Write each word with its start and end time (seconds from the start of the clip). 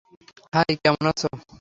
High, 0.53 0.71
কেমন 0.83 1.05
আছো? 1.11 1.27